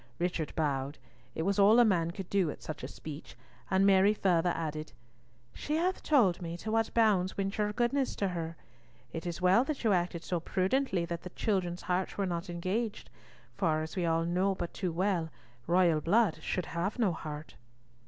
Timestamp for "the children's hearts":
11.21-12.17